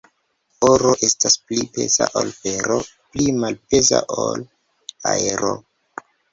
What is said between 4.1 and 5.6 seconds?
ol aero.